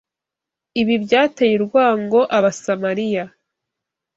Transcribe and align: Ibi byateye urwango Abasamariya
Ibi 0.81 0.95
byateye 1.03 1.53
urwango 1.59 2.19
Abasamariya 2.37 3.23